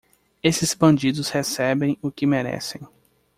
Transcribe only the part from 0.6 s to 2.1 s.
bandidos recebem